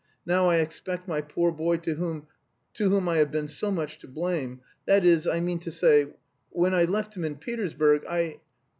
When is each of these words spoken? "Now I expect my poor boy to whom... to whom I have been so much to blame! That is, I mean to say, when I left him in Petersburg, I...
"Now 0.25 0.47
I 0.47 0.55
expect 0.55 1.07
my 1.07 1.21
poor 1.21 1.51
boy 1.51 1.77
to 1.77 1.93
whom... 1.93 2.25
to 2.73 2.89
whom 2.89 3.07
I 3.07 3.17
have 3.17 3.29
been 3.29 3.47
so 3.47 3.69
much 3.69 3.99
to 3.99 4.07
blame! 4.07 4.61
That 4.87 5.05
is, 5.05 5.27
I 5.27 5.39
mean 5.41 5.59
to 5.59 5.69
say, 5.71 6.07
when 6.49 6.73
I 6.73 6.85
left 6.85 7.15
him 7.15 7.23
in 7.23 7.35
Petersburg, 7.35 8.03
I... 8.09 8.39